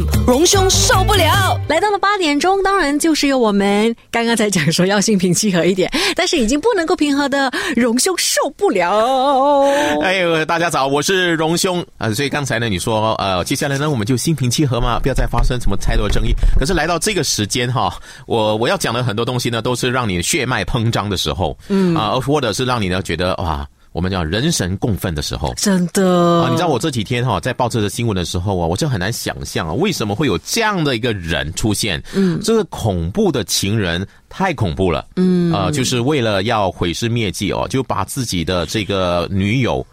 [0.00, 9.64] FM 荣兄受不了，来到了八点钟，当然就是由我们刚刚才讲说要心平气和一点， 但是已经不能够平和的荣兄受不了。
[10.02, 12.10] 哎呦，大家早，我是荣兄啊。
[12.12, 16.34] 所以刚才呢，你说呃，接下来呢，我们就心平气和嘛，不要再发生什么太多的争议。
[16.58, 17.94] 可是来到这个时间哈，
[18.26, 23.66] 我我要讲的很多东西呢，都是让你血脉膨胀的时候，嗯啊，或者是让你呢觉得哇。
[23.92, 26.48] 我们叫人神共愤的时候，真的啊！
[26.48, 32.00] 你知道我这几天哈在报这个新闻的时候啊，我就很难想象啊，为什么会有这样的一个人出现？
[32.14, 39.84] 嗯，这个恐怖的情人太恐怖了，嗯啊，就是为了要毁尸灭迹哦，就把自己的这个女友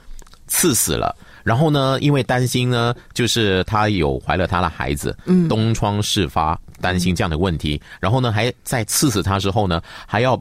[0.46, 1.16] 刺死了。
[1.44, 7.82] 然后呢，因为担心呢，就是他有怀了他的孩子，嗯，东窗事发，担心这样的问题。
[8.00, 10.40] 然后呢，还在刺死他之后呢，还要。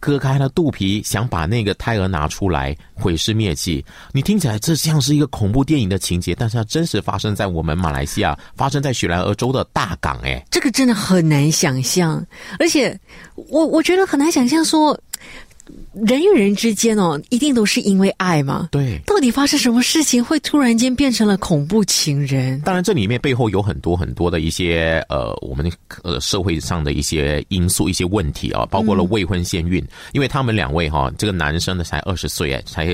[0.00, 3.84] 割开了肚皮，想把那个胎儿拿出来毁尸灭迹。
[4.12, 10.18] 你听起来这像是一个恐怖电影的情节，但是它真实发生在我们马来西亚，发生在雪兰莪州的大港。
[10.22, 12.24] 哎，这个真的很难想象，
[12.58, 12.98] 而且
[13.34, 14.98] 我我觉得很难想象说。
[16.06, 18.68] 人与人之间哦，一定都是因为爱嘛？
[18.70, 22.60] 对，到底发生什么事情会突然间变成了恐怖情人？
[22.60, 25.70] 当然，这里面背后有很多很多的一些呃，我们
[26.02, 32.86] 呃社会上的一些因素、一些问题啊，包括了未婚先孕，因为他们两位哈，这个男生呢才二十岁哎，才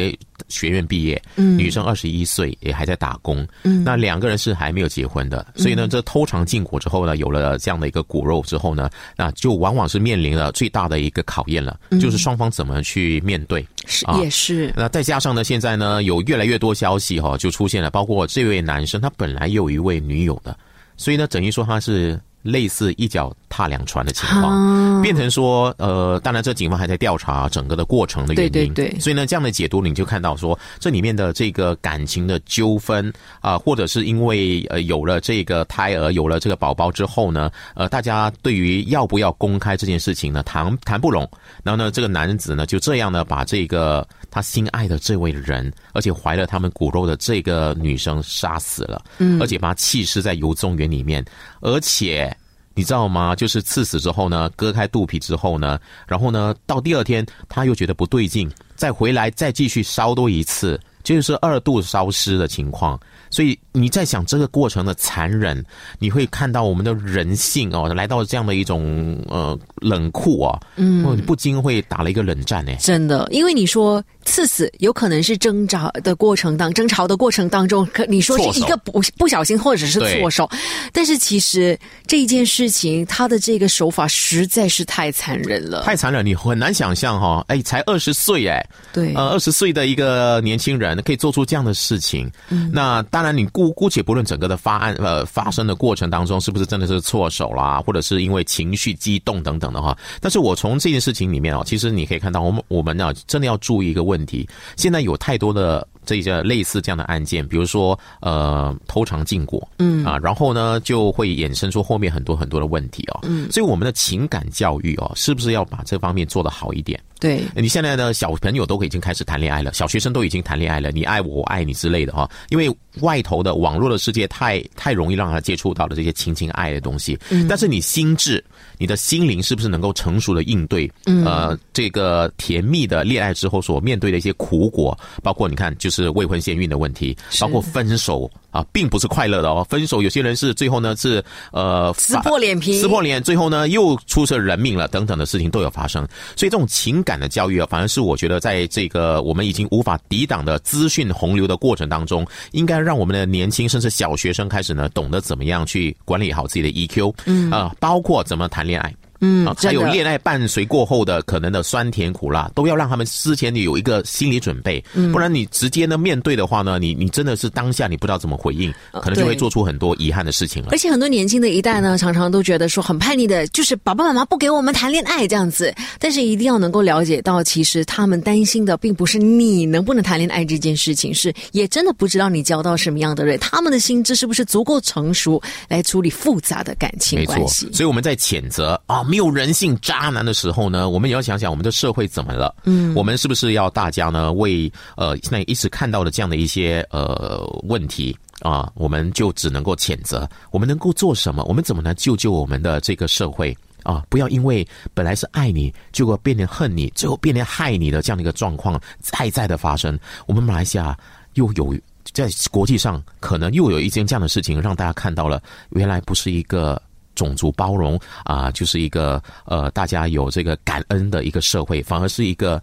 [0.48, 12.94] 学院毕业，嗯，女生二十一岁也还在打工，嗯，那两个人是还没有结婚的，所以呢，这偷尝禁果之后呢，有了这样的一个骨肉之后呢，那就往往是面临了最大的一个考验了，就是双方怎么去。
[12.94, 13.66] 去面对。
[13.86, 20.56] 是也是，那再加上呢，现在呢有越来越多消息哈，就出现了，包括这位男生他本来有一位女友的，
[20.96, 22.16] 所以呢，等于说他是。
[22.44, 41.26] 类似一脚踏两船的情况，变成说，呃，当然这警方还在调查整个的过程的原因，对对对，所以呢，这样的解读你就看到说，这里面的这个感情的纠纷啊，或者是因为呃有了这个胎儿，有了这个宝宝之后呢，呃，大家对于要不要公开这件事情呢，谈谈不拢，
[41.62, 51.24] 然后呢，这个男子呢就这样呢把这个他心爱的这位人，而且怀了他们骨肉的这个女生杀死了，嗯，而且把他弃尸在游中园里面，
[51.60, 52.36] 而且。
[52.76, 53.36] 你知道吗？
[53.36, 55.78] 就是刺死之后呢，割开肚皮之后呢，
[56.08, 62.98] 然后呢，到第二天他又觉得不对劲，再回来再继续烧多一次，就是二度烧尸的情况。
[63.30, 65.64] 所以你在想这个过程的残忍，
[66.00, 72.72] 你会看到我们的人性哦，来到这样的一种呃冷酷啊，嗯，不禁会打了一个冷战呢。
[72.80, 80.48] 真的，因为你说刺死有可能是挣扎的过程当争吵的过程当中，可你说是一个不不小心或者是错手，
[80.92, 81.76] 但是其实
[82.06, 93.24] 这一件事情他的这个手法实在是太残忍了，太残忍，你很难想象哈，哎，才二十岁哎，对，呃，二十岁的一个年轻人可以做出这样的事情，嗯，那当。
[93.24, 105.86] 然你姑姑且不论整个的发案呃发生的过程当中是不是真的是错手啦，或者是因为情绪激动等等的话，但是我从这件事情里面啊，其实你可以看到，我们我们呢真的要注意一个问题，现在有太多的。
[106.06, 117.00] 这些类似这样的案件，比如说呃偷尝禁果，嗯啊，然后呢就会衍生出后面很多很多的问题哦，嗯，所以我们的情感教育哦，是不是要把这方面做得好一点？
[117.20, 128.42] 对，你现在的小朋友都已经开始谈恋爱了，小学生都已经谈恋爱了，你爱我，我爱你之类的哈，因为外头的网络的世界太太容易让他接触到了这些情情爱的东西，嗯，但是你心智、
[128.78, 130.90] 你的心灵是不是能够成熟的应对？
[131.06, 136.14] 嗯，呃，这个甜蜜的恋爱之后所面对的一些苦果，包括你看就是。
[136.14, 139.66] 未婚先孕的问题，包括分手啊，并不是快乐的哦。
[139.68, 141.20] 分手有些人是最后呢是
[141.50, 146.06] 呃撕破脸皮，撕破脸，最后呢又出了人命了等等的事情都有发生。
[146.36, 158.92] 所以这种情感的教育啊，反而是我觉得在这个我们已经无法抵挡的资讯洪流的过程当中，应该让我们的年轻甚至小学生开始呢懂得怎么样去管理好自己的 EQ，嗯啊，包括怎么谈恋爱。
[159.24, 170.68] 嗯，还有恋爱伴随过后的可能的酸甜苦辣，都要让他们之前有一个心理准备，不然你直接呢面对的话呢，你你真的是当下你不知道怎么回应，可能就会做出很多遗憾的事情了。
[170.72, 175.74] 而且很多年轻的一代呢，常常都觉得说很叛逆的，就是爸爸妈妈不给我们谈恋爱这样子。
[175.98, 187.68] 但是一定要能够了解到，其实他们担心的并不是你能不能谈恋爱这件事情，是也真的不知道你交到什么样的人，他们的心智是不是足够成熟来处理复杂的感情关系。
[187.72, 189.02] 所以我们在谴责啊。
[189.14, 192.52] 没有人性渣男的时候呢，我们也要想想我们的社会怎么了？
[192.64, 200.28] 嗯，我们是不是要大家呢为呃现在一直看到的这样的一些呃问题啊，我们就只能够谴责？
[200.50, 201.44] 我们能够做什么？
[201.44, 204.02] 我们怎么来救救我们的这个社会啊？
[204.08, 209.96] 不要因为本来是爱你，结果变成恨你，最后变成害你的这样的一个状况再再的发生。
[210.26, 210.98] 我们马来西亚
[211.34, 211.72] 又有。
[212.12, 216.80] 在国际上可能又有一件这样的事情，让大家看到了，原来不是一个
[217.14, 222.62] 种族包容啊，就是一个呃，大家有这个感恩的一个社会，反而是一个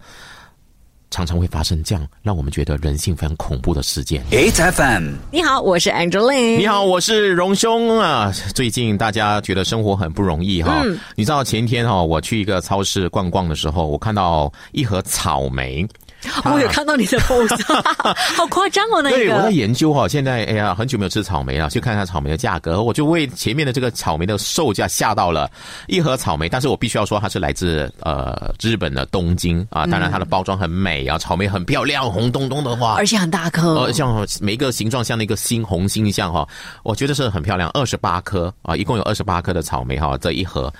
[1.10, 4.24] 常常会发生这样让我们觉得人性非常恐怖的事件。
[4.30, 6.56] H F M，你好，我是 Angeline。
[6.56, 8.32] 你好，我是荣兄啊。
[8.54, 10.82] 最近大家觉得生活很不容易哈。
[11.14, 15.86] 你知道前天哈，我去一个超市逛逛的时候，我看到一盒草莓。
[16.44, 17.62] 我有看到你的 post，
[18.36, 19.50] 好夸张哦，那个对，我在。
[19.50, 25.50] 研究哈，现在哎呀，很久没有吃草莓了，去看下草莓的价格，我就为前面的这个草莓的售价吓到了。
[25.88, 36.48] 一盒草莓，但是我必须要说它是来自呃日本的东京啊，当然它的包装很美啊，草莓很漂亮，红彤彤的话，而且很大颗，呃，像每一个形状像那个星红星一样哈，
[36.82, 37.68] 我觉得是很漂亮。
[37.74, 40.72] 二十八颗啊，一共有二十八颗的草莓哈，这一盒。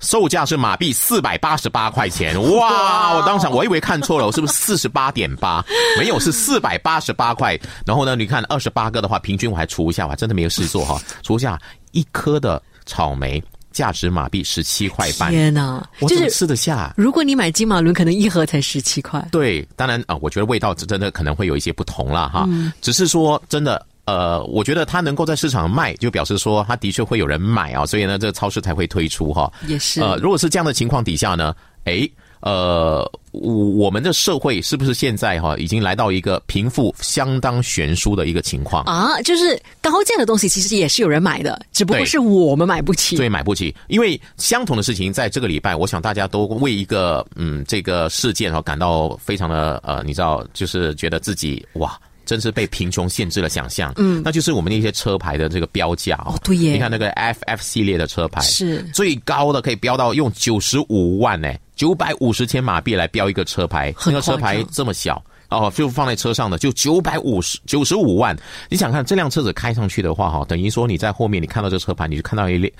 [0.00, 3.14] 售价是马币四百八十八块钱，哇！
[3.14, 5.64] 我当场我以为看错了，我是不是四十八点八？
[5.98, 7.58] 没有，是四百八十八块。
[7.84, 11.60] 然后呢，你看二十八个的话，平均我还除一下，我还真的没有事做哈，除一下
[11.90, 13.42] 一颗的草莓
[13.72, 15.84] 价值马币十七块半，天哪！
[15.98, 16.94] 我怎么吃得下？
[16.96, 19.26] 如果你买金马伦，可能一盒才十七块。
[19.32, 22.48] 对，当然啊、我觉得味道真的可能会有一些不同啦，哈。
[22.80, 23.84] 只是说真的。
[24.08, 29.52] 呃，我觉得它能够在市场卖，就表示说它的确会有人买啊，所以呢，这个超市才会推出哈。
[29.66, 32.10] 也是呃，如果是这样的情况底下呢，诶，
[32.40, 38.82] 呃，我我们的社会是不是现在哈、已经来到一个贫富相当悬殊的一个情况？
[38.84, 43.14] 啊，就是高价的东西，其实也是有人买的，只不过是我们买不起。
[43.14, 43.74] 对，买不起。
[43.88, 51.94] 因为相同的事情，在这个礼拜，我想大家都为一个嗯这个事件哈感到非常的呃，你知道，就是觉得自己哇。
[52.28, 56.72] 真是被贫穷限制了想象，嗯，那就是我们那些车牌的这个标价哦，对耶。
[56.72, 58.82] 你看那个 FF 系列的车牌是。
[58.92, 68.36] 最高的可以标到用九十五万呢，九百五十千马币来标一个车牌，那个车牌这么小哦，就放在车上的就九百五十九十五万。
[68.68, 72.70] 你想看这辆车子开上去的话，哈，等于说你在后面你看到这车牌，你就看到一列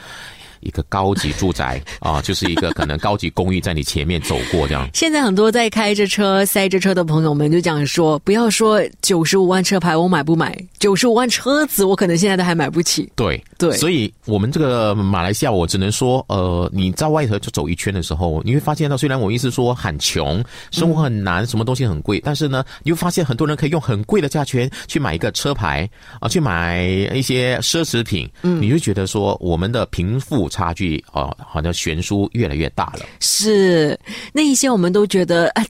[0.61, 4.89] 一个高级住宅 啊，就是一个可能高级公寓在你前面走过这样。
[4.95, 13.11] 现在很多在开着车、塞着车的朋友们就讲说，不要说九十五万车牌我买不买，九十五万车子我可能现在都还买不起。
[13.15, 25.89] 对对所以我们这个马来西亚，我只能说，呃，你在外头就走一圈的时候，你会发现到，虽然我意思说很穷，生活很难，什么东西很贵，但是呢，你会发现很多人可以用很贵的价钱去买一个车牌
[26.21, 33.07] 啊，去买一些奢侈品，嗯，你就觉得说我们的贫富差距哦，好像悬殊越来越大了。
[33.21, 33.99] 是
[34.33, 35.65] 那一些我们都觉得啊，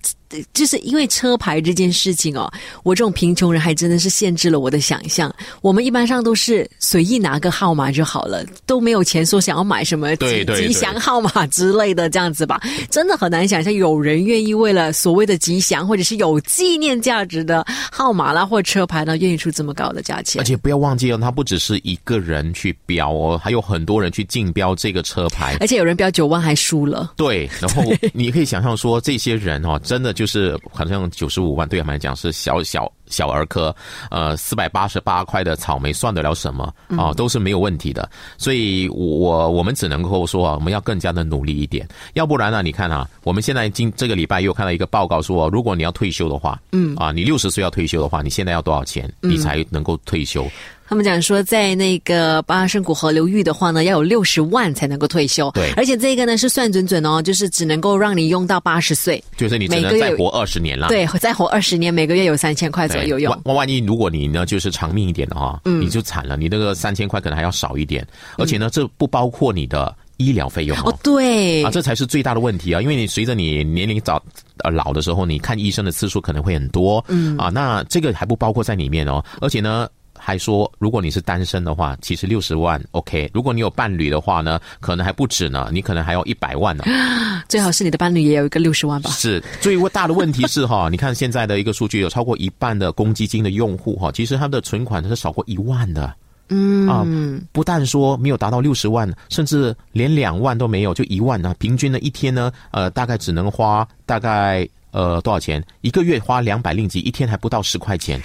[0.52, 2.50] 就是因为车牌这件事情哦，
[2.82, 5.34] 我这种贫穷人还真的是限制了我的想象。
[5.62, 12.60] 我们一般上都是随意拿个号码就好了，都没有钱说想要买什么吉吉祥号码之类的这样子吧。
[12.90, 20.44] 真的很难想象有人愿意为了所谓的吉祥或者是有纪念价值的号码啦或车牌呢，愿意出这么高的价钱而。
[20.44, 25.56] 且不要忘记哦，他不只是一个人去标哦，还有很多人去竞标这个车牌。
[25.60, 27.82] 而且有人标九万还输了，对，然后
[28.14, 33.72] 你可以想象说，这些人哦，真的就是好像九十五万，对他们来讲是小小小儿科，
[34.10, 36.74] 呃，四百八十八块的草莓算得了什么？
[36.96, 38.10] 啊、都是没有问题的。
[38.36, 46.96] 所以我我们只能够说啊，我们要更加的努力一点，要不然呢，你看啊，我们现在今这个礼拜又看到一个报告说，如果你要退休的话，嗯。
[46.96, 50.44] 啊，你六十岁要退休的话，你现在要多少钱，你才能够退休？
[50.88, 55.50] 他们讲说，在那个巴生谷河流域的话呢，要有六十万才能够退休。
[55.50, 60.88] 对而且这个呢是算准准哦，就是只能够让你用到八十岁，就是你只能再活二十年了。
[60.88, 63.30] 对，再活二十年，每个月有三千块左右用。
[63.44, 68.06] 万万一如果你呢就是长命一点的话，嗯你就惨了，你那个三千块可能还要少一点，
[68.38, 72.80] 而且呢，这不包括你的医疗费用哦哦。，对，啊，这才是最大的问题啊！
[72.80, 74.22] 因为你随着你年龄早
[74.64, 79.22] 呃老的时候，你看医生的次数可能会很多，嗯啊，那这个还不包括在里面哦。
[79.40, 79.86] 而且呢，
[80.18, 86.84] 还说如果你是单身的话，其实六十万 OK；如果你有伴侣的话呢，可能还不止呢，你可能还要一百万呢。
[87.48, 89.10] 最好是你的伴侣也有一个六十万吧。
[89.10, 96.14] 是最大的问题是哈， 你看现在的一个数据，有超过一半的公积金的用户哈，其实他们的存款是少过一万的。
[96.50, 97.06] 嗯啊，
[97.52, 101.54] 不但说没有达到六十万，甚至连两万都没有，就一万呢。
[101.58, 105.62] 平均呢一天呢，呃，大概只能花大概呃多少钱？
[105.82, 108.18] 一个月花两百令吉，一天还不到十块钱，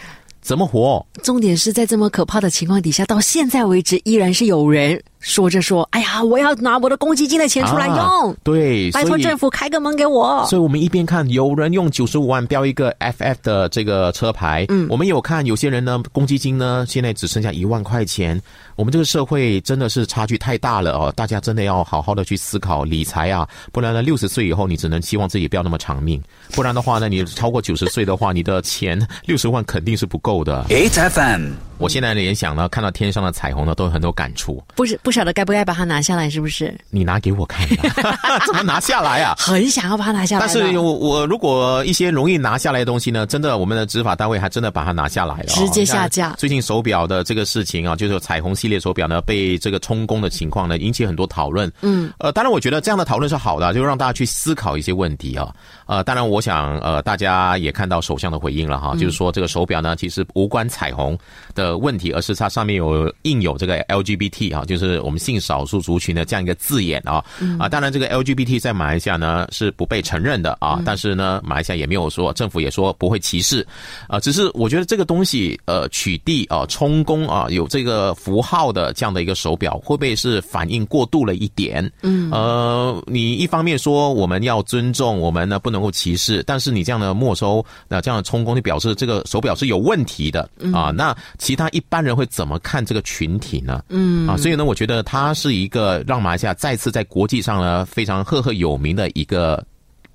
[0.43, 1.05] 怎么活？
[1.23, 10.45] 重点是在这么可怕的情况底下，到现在为止依然是有人说着说，哎呀，我要拿我的公积金的钱出来用，啊对，拜托政府开个门给我。
[10.49, 18.39] 所以我们一边看有人用九十五万标一个 FF 的这个车牌，嗯，我们有看有些人呢，公积金呢现在只剩下一万块钱。
[18.75, 30.65] 我们这个社会真的是差距太大了哦，大家真的要好好的去思考理财啊，不然呢，六十岁以后你只能希望自己不要那么长命，不然的话呢，你超过九十岁的话，你的钱 六十万肯定是不够的。
[30.67, 31.51] 8FM.
[31.79, 34.63] 我现在联想呢，看到天上的彩虹呢，都有很多感触。
[34.75, 36.75] 不是不晓得该不该把它拿下来，是不是？
[36.89, 37.75] 你拿给我看的，
[38.45, 39.35] 怎么拿下来啊？
[39.39, 51.71] 很想要把它拿下来，但是我我如果一些容易拿下来的东西呢，真的我们的执法单位还真的把它拿下来了、哦，直接下架最近手表的这个事情啊，就是彩虹系列手表呢被这个充公的情况呢，引起很多讨论。
[51.81, 55.53] 嗯，呃，当然我觉得这样的讨论是好的，就让大家去思考一些问题啊。
[55.85, 61.17] 呃，当然我想呃大家也看到首相的回应了哈，就是说这个手表呢其实无关彩虹
[61.53, 67.23] 的问题，而是它上面有印有这个 LGBT 啊，就是我们性少数族群的这样一个字眼啊。
[67.59, 73.65] 啊，当然这个 LGBT 在马来西亚呢是不被承认的啊，但是呢马来西亚也没有说政府也说不会歧视，
[74.07, 81.89] 啊，只是我觉得这个东西呃取缔啊充公啊有这个符号的这样的一个手表，会不会是反应过度了一点？
[82.01, 90.91] 嗯，呃，你一方面说我们要尊重，我们呢不能够歧视，但是你这样的没收，那这样的充公就表示这个手表是有问题的啊。
[90.91, 93.81] 那其他一般人会怎么看这个群体呢？
[93.89, 99.65] 嗯啊，所以呢，我觉得它是一个让马来西亚再次在国际上呢非常赫赫有名的一个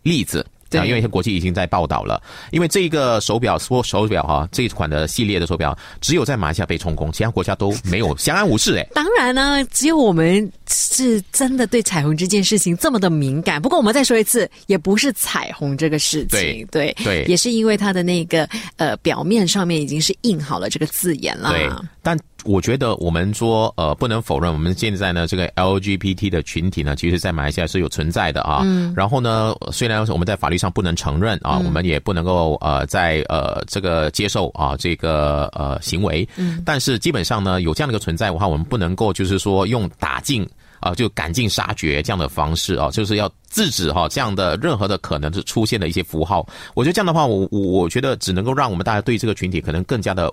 [0.03, 0.47] 例子。
[0.71, 2.21] 对啊，因为国际已经在报道了，
[2.51, 8.87] 因为这个手表说手表哈、这一款的系列的手表，只有在马来西亚被充公，其他国家都没有，相安无事哎。
[8.95, 13.61] 当然呢，只有我们是真的对彩虹这件事情这么的敏感。
[13.61, 21.51] 不过我们再说一次，也不是彩虹这个事情，对对也是因为它的那个呃表面上面已经是印好了这个字眼了。
[21.53, 21.69] 对，
[22.03, 28.61] 但我觉得我们说，呃，不能否认，我们现在呢，这个 LGBT 的群体呢，其实在马来西亚是有存在的啊。
[28.65, 28.93] 嗯。
[28.97, 36.29] 然后呢，虽然我们在法律上不能承认啊，我们也不能够呃，在呃这个接受啊这个呃行为，
[36.65, 40.47] 但是基本上呢，有这样的一个存在的话，我们不能够就是说用打尽。
[40.81, 46.47] 啊，就赶尽杀绝这样的方式啊，就是要制止哈、这样的任何的可能是出现的一些符号。
[46.73, 50.33] 我觉得这样的话，我我我觉得只能够让我们大家对这个群体可能更加的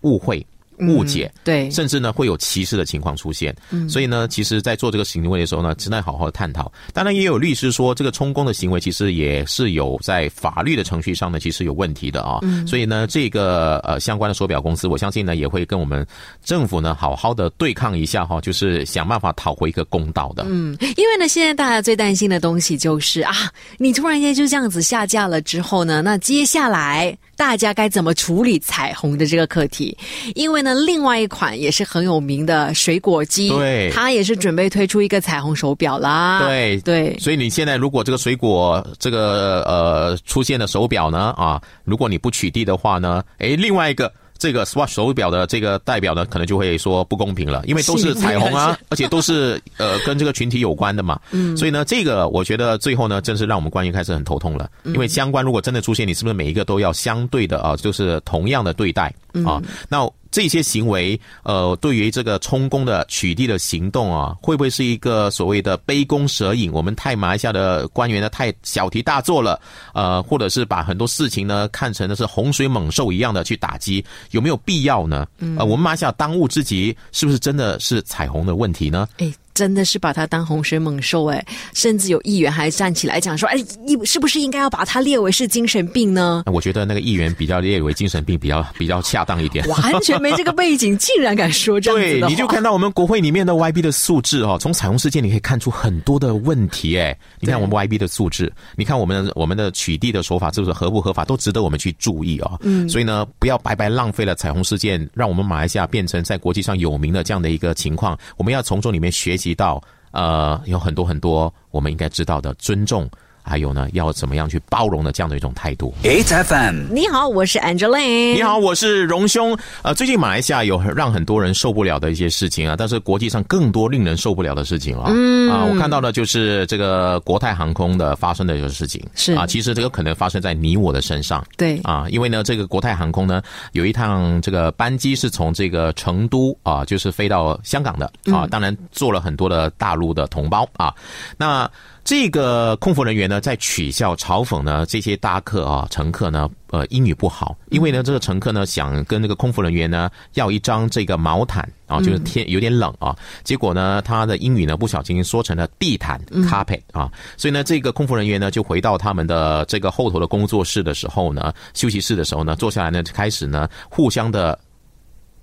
[0.00, 0.44] 误会。
[0.78, 3.54] 误解，嗯对甚至呢会有歧视的情况出现。
[3.70, 6.70] 嗯，所以呢，其实，在做这个行为的时候呢，真的好好的探讨。
[6.92, 12.38] 当然，也有律师说，这个充公的行为其实也是有在法律的程序上呢，其实有问题的啊。
[12.42, 16.06] 嗯，所以呢，这个呃相关的手表公司，我相信呢，也会跟我们
[16.44, 20.44] 政府呢好好的对抗一下哈，就是想办法讨回一个公道的。
[20.48, 23.34] 嗯，因为呢，现在大家最担心的东西就是啊，
[23.78, 29.96] 你突然间就这样子下架了之后呢，那接下来大家该怎么处理彩虹的这个课题？
[30.34, 36.42] 因为呢，另外一款也是很有名的水果机，对它也是准备推出一个彩虹手表啦。
[36.46, 44.12] 对对，所以你现在如果这个水果这个呃出现的手表呢啊，如果你不取缔的话呢，诶，另外一个。
[44.38, 51.18] 这个 Swatch 手表的这个代表呢，可能就会说不公平了，因为都是彩虹啊， 而且都是呃跟这个群体有关的嘛。
[51.30, 59.04] 嗯，所以呢，这个我觉得最后呢，真是让我们官员开始很头痛了，因为相关如果真的出现，你是不是每一个都要相对的啊，就是同样的对待
[59.46, 59.58] 啊？
[59.88, 60.06] 那
[60.36, 66.70] 这些行为，呃，对于这个充公的取缔的行动啊，会不会是一个所谓的杯弓蛇影？
[66.70, 69.58] 我们太马来西亚的官员呢，太小题大做了，
[69.94, 75.26] 呃，或者是把很多事情呢看成的是洪水猛兽一样的去打击，有没有必要呢？
[75.56, 79.08] 呃，我们马来西亚当务之急是不是真的是彩虹的问题呢？
[79.16, 86.42] 哎，真的是把它当洪水猛兽哎，甚至有议员还站起来讲说，哎，你是不是应该要把它列为是精神病呢？
[86.52, 89.66] 我觉得那个议员比较列为精神病比较比较恰当一点。
[89.68, 97.16] 完全没这个背景，竟然敢说这样子对，的对，你就看到我们国会里面的 YB 的素质哦，从彩虹事件你可以看出很多的问题哎。
[97.40, 102.58] 你看我们 YB 的素质，你看我们我们的取缔的手法是不是合不合法，都值得我们去注意哦。
[102.62, 108.18] 嗯，所以呢，不要白白浪费了彩虹事件，让我们马来西亚变成在国际上有名的这样的一个情况。
[108.36, 113.08] 我们要从中里面学习提到，呃，有很多很多我们应该知道的尊重，
[113.48, 115.94] 还有呢，要怎么样去包容的这样的一种态度。
[116.02, 118.34] HFM，你好，我是 Angeline。
[118.34, 119.56] 你好，我是荣兄。
[119.82, 125.10] 呃，最近马来西亚有让很多人受不了的一些事情啊，但是国际上更多令人受不了的事情啊。
[125.14, 129.00] 嗯啊，我看到的就是这个国泰航空的发生的一个事情。
[129.14, 131.44] 是啊，其实这个可能发生在你我的身上。
[131.56, 133.40] 对啊，因为呢，这个国泰航空呢
[133.72, 140.92] 有一趟这个班机是从这个成都啊，就是飞到香港的啊，当然坐了很多的大陆的同胞啊。
[141.36, 141.70] 那
[142.06, 164.56] 这个空服人员呢，在取笑嘲讽呢这些搭客啊乘客呢，呃，英语不好，因为呢，这个乘客呢想跟那个空服人员呢要一张这个毛毯啊，就是天有点冷啊，结果呢，他的英语呢不小心说成了地毯 carpet 啊，所以呢，这个空服人员呢就回到他们的这个后头的工作室的时候呢，休息室的时候呢，坐下来呢，开始呢互相的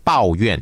[0.02, 0.58] 抱怨。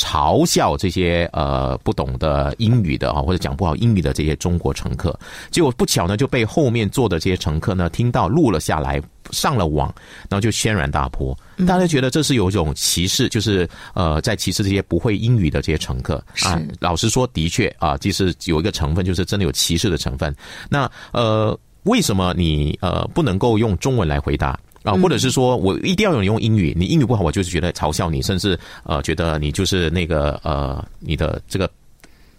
[0.00, 5.14] 嘲笑这些呃不懂的英语的啊，或者讲不好英语的这些中国乘客，
[5.50, 8.98] 结果不巧呢就被后面坐的这些乘客呢听到录了下来，
[9.30, 9.94] 上了网，
[10.30, 16.58] 然后就轩然大波，大家觉得这是有一种歧视，就是呃在歧视这些不会英语的这些乘客啊。
[16.80, 20.34] 老实说，的确啊，其实有一个成分就是真的有歧视的成分。
[20.70, 24.58] 那呃，为什么你呃不能够用中文来回答？
[24.82, 31.70] 啊，或者是说我一定要有你用英语，你英语不好，我就是觉得嘲笑你，甚至呃，觉得你就是那个呃，你的这个。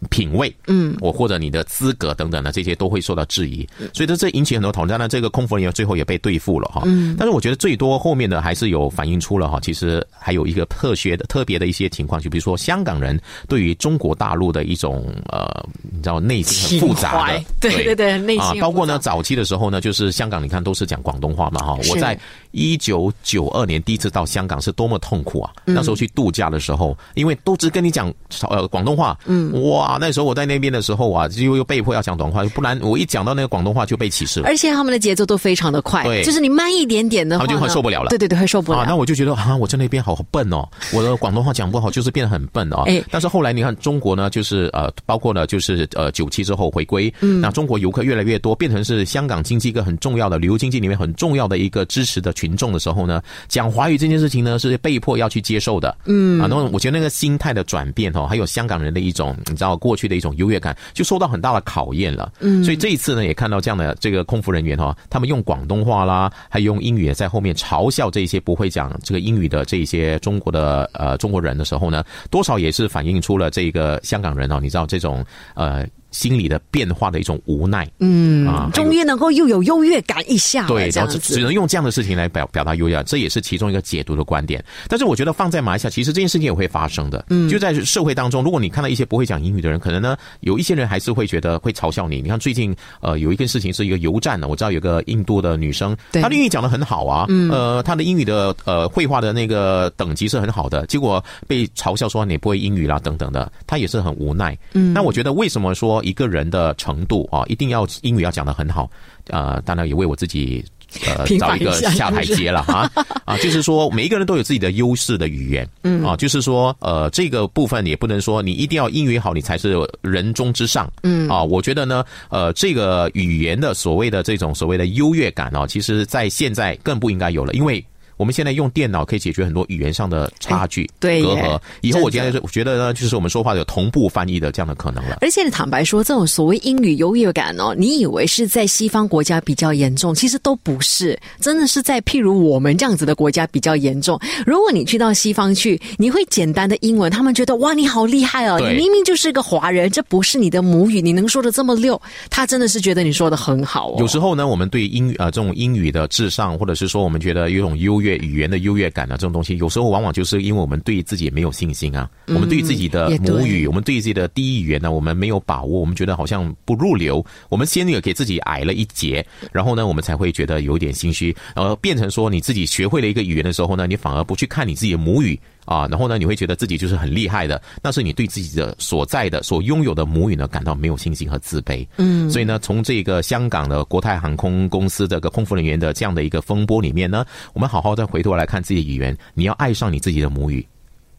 [0.10, 4.90] 品味，嗯，我或者你的资格等等的这些都会受到质疑，所以这这引起很多讨论。
[4.90, 6.82] 当然，这个空服人员最后也被对付了哈。
[6.86, 15.48] 嗯，但是我觉得最多后面的还是有反映出了哈，其实还有一个特学的、特别的一些情况，就比如说香港人对于中国大陆的一种呃，
[15.82, 21.78] 你知道内心很复杂的，对对对，内心包括呢早期的时候呢，就是香港你看都是讲广东话嘛哈。
[21.90, 22.20] 我在
[22.52, 25.52] 一九九二年第一次到香港是多么痛苦啊！
[25.66, 28.12] 那时候去度假的时候，因为都只跟你讲
[28.50, 29.92] 呃广东话，嗯，哇。
[29.92, 34.48] 啊，那时候我在那边的时候啊，就又被迫要讲广东话，不然我一讲到那个广东话就被歧视了。
[34.48, 38.10] 而且他们的节奏都非常的快，对，就是你慢一点点的，他们就会受不了了。
[38.10, 38.80] 对对对，会受不了。
[38.80, 42.84] 啊，那我就觉得啊，我在那边好笨哦，我的广东话讲不好，就是变得很笨哦。
[42.86, 55.94] 哎，但是后来你看中国呢，就是呃，包括呢，就是呃，九七之后回归，嗯，那中国游客越来越多，变成是香港经济一个很重要的旅游经济里面很重要的一个支持的群众的时候呢，讲华语这件事情呢是被迫要去接受的。
[56.06, 60.62] 嗯，啊，那么我觉得那个心态的转变哦，还有香港人的一种你知道过去的一种优越。
[60.62, 75.84] 感就受到很大的考验了，嗯，所以这一次呢，也看到这样的这个空服人员哈，他们用广东话啦，还用英语在后面嘲笑这些不会讲这个英语的这些中国的呃中国人的时候呢，多少也是反映出了这个香港人哦，你知道这种呃。
[76.12, 84.64] 心理的变化的一种无奈，嗯啊，终于能够又有优越感一下，对，然后只能用这样的事情来表表达优越，这也是其中一个解读的观点。
[84.88, 92.22] 但是我觉得放在马来西亚，其实这件事情也会发生的，嗯，就在社会当中，如果你看到一些不会讲英语的人，可能呢有一些人还是会觉得会嘲笑你。
[92.22, 104.58] 你看最近呃有一件事情是一个油站的，我知道有个印度的女生，她的英语讲的很好啊，呃，她的英语的呃绘画的那个等级是很好的，结果被嘲笑说你不会英语啦等等的，她也是很无奈。
[104.74, 106.01] 嗯，那我觉得为什么说？
[106.04, 108.90] 一个人的程度啊，一定要英语要讲的很好，
[109.28, 110.64] 呃，当然也为我自己
[111.06, 112.90] 呃找一个下台阶了哈。
[113.26, 116.04] 啊，就是说每一个人都有自己的优势的语言，嗯。
[116.04, 121.30] 啊，就是说呃这个部分也不能说你一定要英语好，你才是人中之上，嗯。
[121.30, 127.84] 啊，我觉得呢，呃，这个语言的所谓的这种所谓的优越感啊，其实在现在更不应该有了，因为。
[128.22, 131.60] 我们现在用电脑可以解决很多语言上的差距、隔阂。
[131.82, 135.18] 以后我现在我觉得呢，就是我们说话有同步翻译的这样的可能了。
[135.22, 144.20] 而且坦白说，这种所谓英语优越感哦，你以为是在西方国家比较严重，其实都不是，真的是在譬如我们这样子的国家比较严重。
[144.46, 153.96] 如果你去到西方去，你会简单的英文，他们觉得哇，你好厉害哦，你明明就是个华人，这不是你的母语，你能说的这么溜，他真的是觉得你说的很好哦。
[153.98, 158.11] 有时候呢，我们对英语啊这种英语的至上，或者是说我们觉得有一种优越。
[158.18, 175.40] 语言的优越感啊，这种东西有时候往往就是因为我们对自己没有信心啊，我们对自己的母语，我们对自己的第一语言呢，我们没有把握，我们觉得好像不入流，我们先有给自己矮了一截，然后呢，我们才会觉得有点心虚，然后变成说你自己学会了一个语言的时候呢，你反而不去看你自己的母语。
[175.66, 181.88] 啊，然后呢，你会觉得自己就是很厉害的，那是你对自己的所在的、所拥有的母语呢感到没有信心和自卑。
[181.98, 190.66] 嗯，所以呢，从这个香港的国泰航空公司这个空服人员的这样的一个风波里面呢，我们好好再回头来看自己的语言，你要爱上你自己的母语，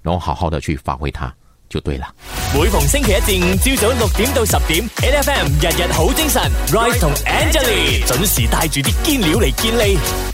[0.02, 1.32] 然后好好的去发挥它，
[1.68, 2.12] 就对了。
[2.54, 10.31] 每逢星期一至五朝早六点到十点，N F M 日日好精神，Rise 同 Angelie 准时带住啲坚料嚟健利。